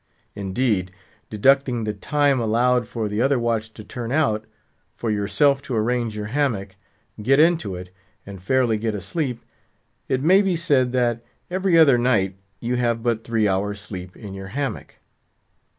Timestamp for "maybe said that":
10.23-11.21